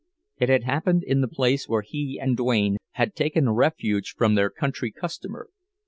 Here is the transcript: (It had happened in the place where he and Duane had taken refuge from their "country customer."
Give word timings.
(It 0.39 0.49
had 0.49 0.63
happened 0.63 1.03
in 1.03 1.21
the 1.21 1.27
place 1.27 1.69
where 1.69 1.83
he 1.83 2.19
and 2.19 2.35
Duane 2.35 2.77
had 2.93 3.15
taken 3.15 3.51
refuge 3.51 4.15
from 4.17 4.33
their 4.33 4.49
"country 4.49 4.89
customer." 4.91 5.51